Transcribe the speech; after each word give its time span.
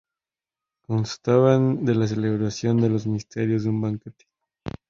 Constaban 0.87 1.85
de 1.85 1.93
la 1.93 2.07
celebración 2.07 2.77
de 2.81 2.89
los 2.89 3.05
misterios 3.05 3.61
y 3.61 3.63
de 3.65 3.69
un 3.69 3.81
banquete. 3.81 4.25